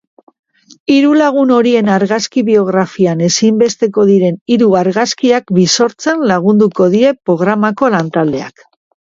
[0.93, 8.67] Hiru lagun horien argazki-biografian ezinbesteko diren hiru argazkiak birsortzen lagunduko die programako lantaldeak.